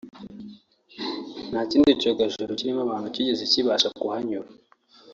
ntakindi 1.49 1.91
cyogajuru 2.01 2.51
kirimo 2.59 2.81
abantu 2.83 3.07
cyigeze 3.13 3.43
kibasha 3.51 3.87
kuhanyura 3.97 4.49